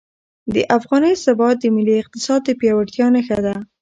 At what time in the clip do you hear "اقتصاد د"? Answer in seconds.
1.99-2.49